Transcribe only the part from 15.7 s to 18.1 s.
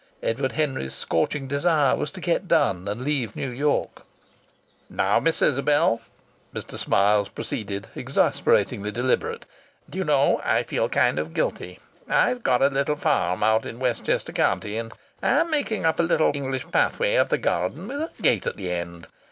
a little English pathway up the garden with a